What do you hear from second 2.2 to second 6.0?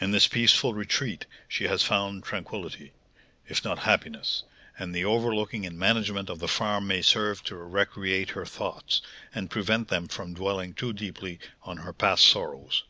tranquillity, if not happiness; and the overlooking and